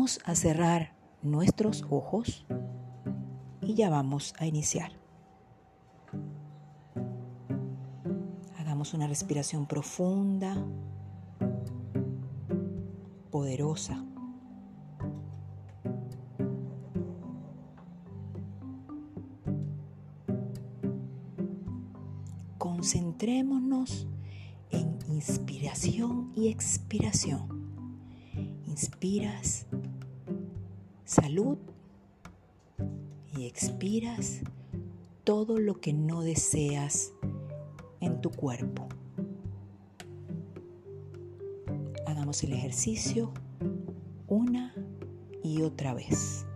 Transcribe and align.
Vamos 0.00 0.18
a 0.24 0.34
cerrar 0.34 0.94
nuestros 1.20 1.84
ojos 1.90 2.46
y 3.60 3.74
ya 3.74 3.90
vamos 3.90 4.32
a 4.38 4.46
iniciar. 4.46 4.92
Hagamos 8.56 8.94
una 8.94 9.06
respiración 9.06 9.66
profunda, 9.66 10.56
poderosa. 13.30 14.02
Concentrémonos 22.56 24.06
en 24.70 24.98
inspiración 25.10 26.32
y 26.34 26.48
expiración. 26.48 27.60
Inspiras 28.66 29.66
salud 31.10 31.58
y 33.36 33.46
expiras 33.46 34.42
todo 35.24 35.58
lo 35.58 35.80
que 35.80 35.92
no 35.92 36.22
deseas 36.22 37.12
en 37.98 38.20
tu 38.20 38.30
cuerpo. 38.30 38.86
Hagamos 42.06 42.44
el 42.44 42.52
ejercicio 42.52 43.32
una 44.28 44.72
y 45.42 45.62
otra 45.62 45.94
vez. 45.94 46.46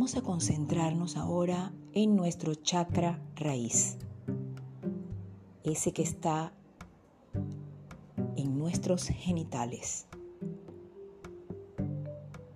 Vamos 0.00 0.16
a 0.16 0.22
concentrarnos 0.22 1.18
ahora 1.18 1.74
en 1.92 2.16
nuestro 2.16 2.54
chakra 2.54 3.20
raíz, 3.36 3.98
ese 5.62 5.92
que 5.92 6.00
está 6.00 6.54
en 8.34 8.56
nuestros 8.56 9.08
genitales. 9.08 10.06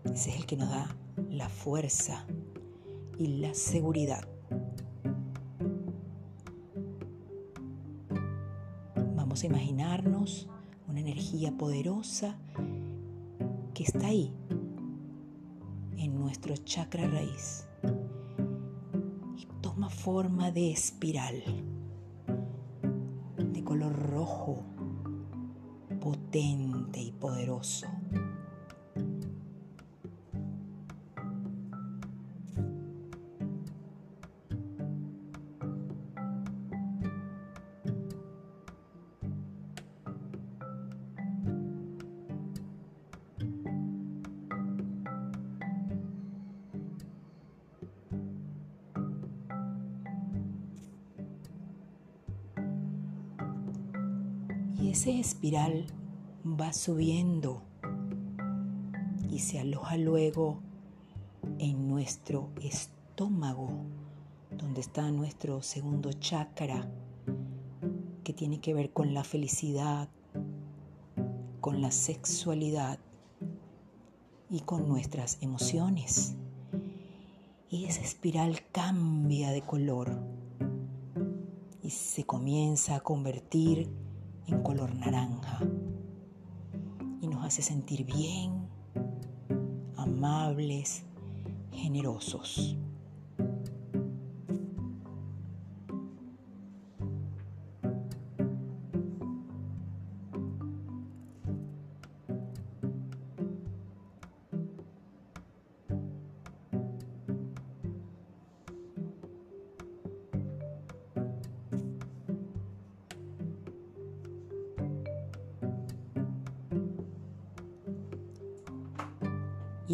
Ese 0.05 0.31
es 0.31 0.37
el 0.37 0.47
que 0.47 0.57
nos 0.57 0.71
da 0.71 0.97
la 1.29 1.51
fuerza 1.51 2.25
y 3.19 3.27
la 3.27 3.53
seguridad. 3.53 4.27
Vamos 9.17 9.43
a 9.43 9.47
imaginarnos 9.47 10.49
una 10.89 11.01
energía 11.01 11.53
poderosa 11.53 12.39
que 13.75 13.83
está 13.83 14.07
ahí 14.07 14.33
nuestro 16.25 16.57
chakra 16.57 17.07
raíz 17.07 17.67
y 19.37 19.47
toma 19.61 19.89
forma 19.91 20.51
de 20.51 20.73
espiral 20.73 21.43
de 23.37 23.65
color 23.65 23.95
rojo, 24.11 24.65
potente 26.01 27.01
y 27.01 27.13
poderoso. 27.13 27.87
Ese 54.95 55.19
espiral 55.19 55.87
va 56.47 56.73
subiendo 56.73 57.63
y 59.29 59.41
se 59.41 59.59
aloja 59.59 59.97
luego 59.97 60.61
en 61.59 61.89
nuestro 61.89 62.51
estómago, 62.63 63.71
donde 64.57 64.83
está 64.83 65.11
nuestro 65.11 65.63
segundo 65.63 66.13
chakra, 66.13 66.89
que 68.23 68.33
tiene 68.33 68.61
que 68.61 68.73
ver 68.73 68.93
con 68.93 69.15
la 69.15 69.25
felicidad, 69.25 70.09
con 71.61 71.83
la 71.83 71.91
sexualidad 71.91 73.01
y 74.49 74.61
con 74.61 74.89
nuestras 74.89 75.39
emociones. 75.41 76.37
Y 77.69 77.87
esa 77.87 78.01
espiral 78.01 78.61
cambia 78.71 79.51
de 79.51 79.63
color 79.63 80.17
y 81.83 81.91
se 81.91 82.23
comienza 82.23 82.95
a 82.95 83.01
convertir 83.01 83.91
en 84.47 84.63
color 84.63 84.95
naranja 84.95 85.61
y 87.21 87.27
nos 87.29 87.45
hace 87.45 87.63
sentir 87.63 88.05
bien, 88.05 88.69
amables, 89.97 91.05
generosos. 91.73 92.77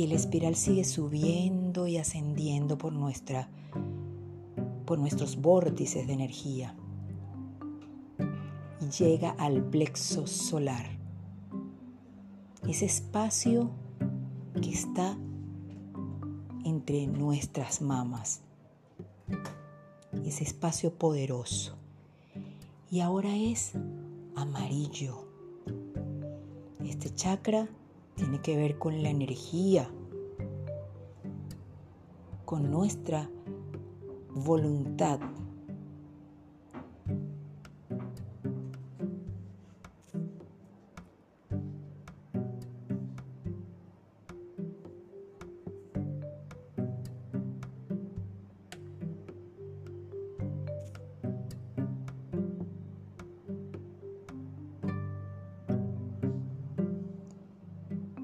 Y 0.00 0.04
el 0.04 0.12
espiral 0.12 0.56
sigue 0.56 0.84
subiendo 0.84 1.86
y 1.86 1.98
ascendiendo 1.98 2.78
por, 2.78 2.90
nuestra, 2.90 3.50
por 4.86 4.98
nuestros 4.98 5.36
vórtices 5.36 6.06
de 6.06 6.14
energía 6.14 6.74
y 8.80 8.88
llega 8.88 9.32
al 9.32 9.62
plexo 9.62 10.26
solar, 10.26 10.86
ese 12.66 12.86
espacio 12.86 13.72
que 14.62 14.70
está 14.70 15.18
entre 16.64 17.06
nuestras 17.06 17.82
mamas, 17.82 18.40
ese 20.24 20.44
espacio 20.44 20.94
poderoso. 20.94 21.76
Y 22.90 23.00
ahora 23.00 23.36
es 23.36 23.72
amarillo. 24.34 25.26
Este 26.82 27.14
chakra 27.14 27.68
tiene 28.20 28.42
que 28.42 28.54
ver 28.54 28.76
con 28.76 29.03
la 29.03 29.08
energía, 29.08 29.88
con 32.44 32.70
nuestra 32.70 33.31
voluntad. 34.34 35.20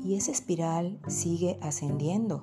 Y 0.06 0.14
esa 0.14 0.30
espiral 0.30 1.00
sigue 1.08 1.58
ascendiendo 1.60 2.40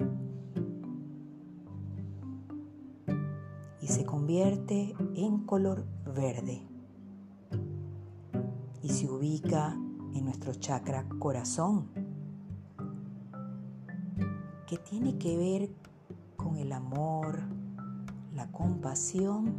y 3.80 3.88
se 3.88 4.04
convierte 4.04 4.94
en 5.16 5.46
color 5.46 5.86
verde 6.14 6.62
y 8.82 8.90
se 8.90 9.10
ubica 9.10 9.78
en 10.14 10.26
nuestro 10.26 10.54
chakra 10.56 11.08
corazón 11.20 11.88
que 14.68 14.78
tiene 14.78 15.18
que 15.18 15.38
ver 15.38 15.70
con 16.36 16.58
el 16.58 16.74
amor, 16.74 17.44
la 18.36 18.52
compasión 18.52 19.54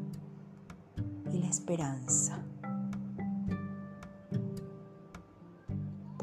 y 1.32 1.38
la 1.38 1.46
esperanza. 1.46 2.44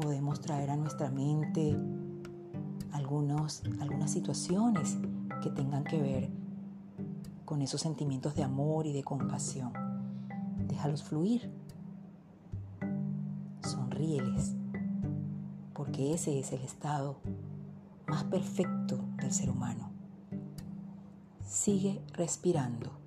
Podemos 0.02 0.40
traer 0.40 0.70
a 0.70 0.76
nuestra 0.76 1.10
mente 1.10 1.76
algunos, 2.90 3.62
algunas 3.80 4.10
situaciones 4.10 4.98
que 5.42 5.50
tengan 5.50 5.84
que 5.84 6.00
ver 6.00 6.30
con 7.44 7.62
esos 7.62 7.80
sentimientos 7.80 8.34
de 8.34 8.42
amor 8.42 8.86
y 8.86 8.92
de 8.92 9.04
compasión. 9.04 9.72
Déjalos 10.66 11.04
fluir. 11.04 11.50
Sonríeles, 13.62 14.56
porque 15.72 16.14
ese 16.14 16.38
es 16.40 16.52
el 16.52 16.62
estado 16.62 17.18
más 18.08 18.24
perfecto 18.24 18.98
del 19.18 19.32
ser 19.32 19.50
humano. 19.50 19.90
Sigue 21.46 22.02
respirando. 22.14 23.01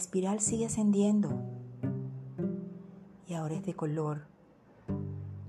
Espiral 0.00 0.40
sigue 0.40 0.64
ascendiendo 0.64 1.28
y 3.26 3.34
ahora 3.34 3.54
es 3.54 3.66
de 3.66 3.74
color 3.74 4.22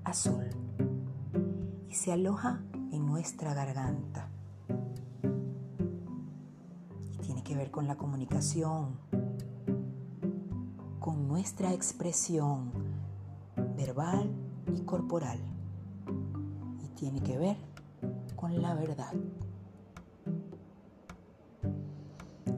azul 0.04 0.50
y 1.90 1.94
se 1.94 2.12
aloja 2.12 2.62
en 2.92 3.06
nuestra 3.06 3.54
garganta. 3.54 4.28
Y 7.14 7.18
tiene 7.20 7.44
que 7.44 7.56
ver 7.56 7.72
con 7.72 7.88
la 7.88 7.96
comunicación, 7.96 8.98
con 11.00 11.30
nuestra 11.30 11.72
expresión 11.72 12.74
verbal 13.78 14.30
y 14.76 14.82
corporal. 14.82 15.40
Y 16.84 16.88
tiene 16.90 17.22
que 17.22 17.38
ver 17.38 17.56
con 18.36 18.62
la 18.62 18.74
verdad. 18.74 19.14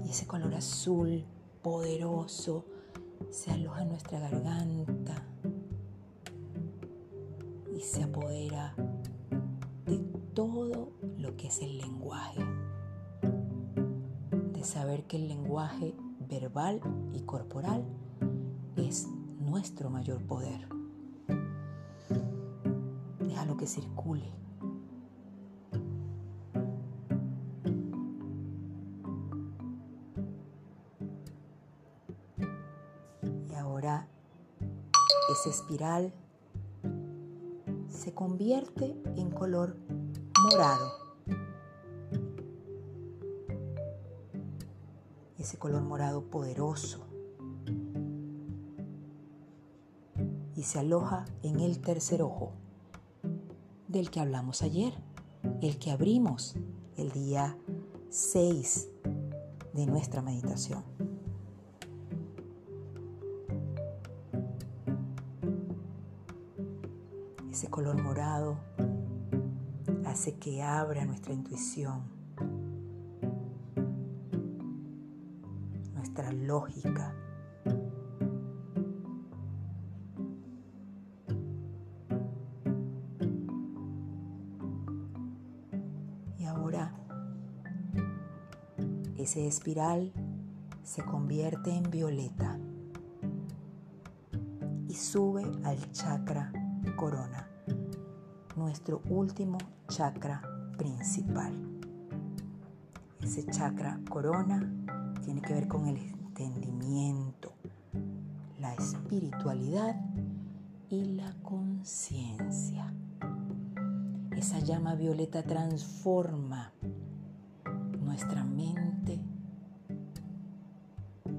Y 0.04 0.10
ese 0.10 0.26
color 0.26 0.56
azul 0.56 1.24
poderoso 1.64 2.66
se 3.30 3.50
aloja 3.52 3.84
en 3.84 3.90
nuestra 3.90 4.20
garganta 4.20 5.26
y 7.76 7.80
se 7.80 8.04
apodera 8.04 8.76
de 9.86 9.98
todo 10.34 10.92
lo 11.18 11.36
que 11.38 11.48
es 11.48 11.62
el 11.62 11.78
lenguaje. 11.78 12.44
De 14.52 14.64
saber 14.64 15.06
que 15.06 15.16
el 15.16 15.30
lenguaje 15.30 15.96
verbal 16.30 16.82
y 17.14 17.22
corporal 17.22 17.86
es 18.76 19.08
nuestro 19.40 19.90
mayor 19.90 20.22
poder. 20.26 20.68
Déjalo 23.20 23.56
que 23.56 23.68
circule. 23.68 24.43
Ahora 33.74 34.08
esa 35.32 35.50
espiral 35.50 36.14
se 37.90 38.14
convierte 38.14 38.96
en 39.16 39.32
color 39.32 39.76
morado. 40.44 40.92
Ese 45.40 45.58
color 45.58 45.82
morado 45.82 46.22
poderoso. 46.22 47.08
Y 50.56 50.64
se 50.64 50.78
aloja 50.78 51.26
en 51.42 51.60
el 51.60 51.80
tercer 51.80 52.22
ojo, 52.22 52.52
del 53.88 54.12
que 54.12 54.20
hablamos 54.20 54.62
ayer, 54.62 54.94
el 55.62 55.80
que 55.80 55.90
abrimos 55.90 56.56
el 56.96 57.12
día 57.12 57.58
6 58.12 58.88
de 59.74 59.86
nuestra 59.88 60.22
meditación. 60.22 60.93
Ese 67.64 67.72
color 67.72 68.04
morado 68.04 68.58
hace 70.06 70.36
que 70.36 70.62
abra 70.62 71.06
nuestra 71.06 71.34
intuición, 71.34 72.04
nuestra 75.94 76.34
lógica. 76.34 77.16
Y 86.38 86.44
ahora 86.44 86.94
ese 89.16 89.48
espiral 89.48 90.12
se 90.84 91.02
convierte 91.06 91.74
en 91.74 91.90
violeta 91.90 92.60
y 94.90 94.96
sube 94.96 95.50
al 95.64 95.94
chakra 95.94 96.52
corona, 96.98 97.53
nuestro 98.56 99.02
último 99.10 99.58
chakra 99.88 100.42
principal. 100.78 101.54
Ese 103.22 103.46
chakra 103.46 104.00
corona 104.10 104.72
tiene 105.24 105.42
que 105.42 105.54
ver 105.54 105.68
con 105.68 105.88
el 105.88 105.98
entendimiento, 105.98 107.54
la 108.60 108.74
espiritualidad 108.74 109.96
y 110.90 111.06
la 111.16 111.34
conciencia. 111.42 112.94
Esa 114.32 114.60
llama 114.60 114.96
violeta 114.96 115.44
transforma 115.44 116.74
nuestra 118.02 118.44
mente 118.44 119.20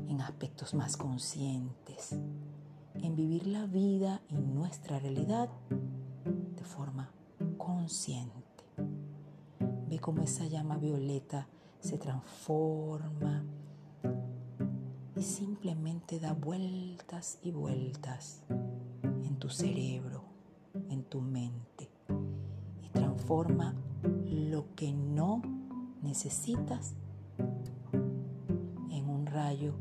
en 0.08 0.20
aspectos 0.20 0.74
más 0.74 0.96
conscientes, 0.96 2.16
en 2.94 3.14
vivir 3.14 3.46
la 3.46 3.66
vida 3.66 4.22
y 4.28 4.36
nuestra 4.36 4.98
realidad 4.98 5.50
de 6.24 6.64
forma 6.64 7.10
consciente. 7.56 8.64
Ve 9.88 9.98
cómo 9.98 10.22
esa 10.22 10.46
llama 10.46 10.76
violeta 10.76 11.48
se 11.80 11.98
transforma 11.98 13.44
y 15.16 15.22
simplemente 15.22 16.18
da 16.18 16.32
vueltas 16.32 17.38
y 17.42 17.52
vueltas 17.52 18.42
en 18.50 19.36
tu 19.38 19.48
cerebro, 19.48 20.24
en 20.88 21.04
tu 21.04 21.20
mente 21.20 21.90
y 22.82 22.88
transforma 22.88 23.74
lo 24.24 24.74
que 24.74 24.92
no 24.92 25.42
necesitas 26.02 26.94
en 28.90 29.08
un 29.08 29.26
rayo 29.26 29.74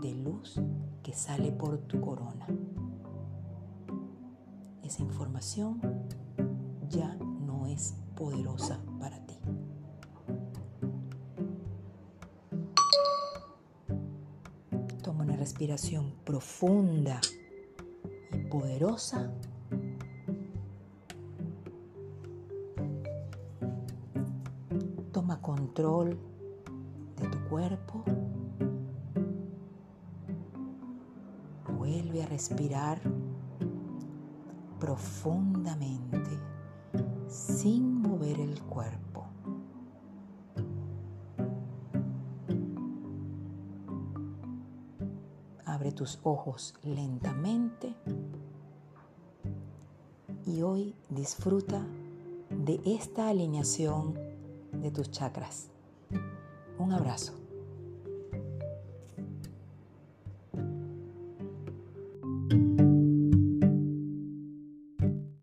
de 0.00 0.14
luz 0.14 0.60
que 1.02 1.12
sale 1.12 1.52
por 1.52 1.78
tu 1.78 2.00
corona. 2.00 2.46
Esa 4.90 5.02
información 5.04 5.80
ya 6.88 7.14
no 7.14 7.68
es 7.68 7.94
poderosa 8.16 8.80
para 8.98 9.24
ti. 9.24 9.38
Toma 15.00 15.22
una 15.22 15.36
respiración 15.36 16.12
profunda 16.24 17.20
y 18.32 18.38
poderosa. 18.48 19.30
Toma 25.12 25.40
control 25.40 26.18
de 27.16 27.28
tu 27.28 27.38
cuerpo. 27.48 28.02
Vuelve 31.78 32.24
a 32.24 32.26
respirar 32.26 33.00
profundamente 34.80 36.38
sin 37.28 38.00
mover 38.00 38.40
el 38.40 38.60
cuerpo. 38.62 39.26
Abre 45.64 45.92
tus 45.92 46.18
ojos 46.24 46.74
lentamente 46.82 47.94
y 50.46 50.62
hoy 50.62 50.96
disfruta 51.10 51.86
de 52.50 52.80
esta 52.84 53.28
alineación 53.28 54.14
de 54.72 54.90
tus 54.90 55.10
chakras. 55.10 55.68
Un 56.78 56.92
abrazo. 56.92 57.39